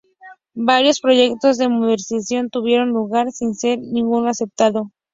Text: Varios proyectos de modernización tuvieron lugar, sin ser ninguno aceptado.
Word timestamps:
Varios 0.55 0.99
proyectos 0.99 1.59
de 1.59 1.69
modernización 1.69 2.49
tuvieron 2.49 2.89
lugar, 2.89 3.31
sin 3.31 3.53
ser 3.53 3.77
ninguno 3.77 4.29
aceptado. 4.29 4.89